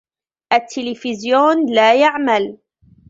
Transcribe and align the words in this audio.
التلفزيون 0.53 1.65
لا 1.75 1.93
يعمل. 2.01 2.57